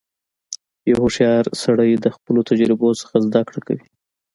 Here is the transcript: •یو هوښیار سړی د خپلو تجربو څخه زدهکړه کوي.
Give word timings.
•یو 0.89 0.97
هوښیار 1.03 1.45
سړی 1.63 1.91
د 1.95 2.05
خپلو 2.15 2.39
تجربو 2.49 2.89
څخه 3.01 3.15
زدهکړه 3.25 3.59
کوي. 3.67 3.85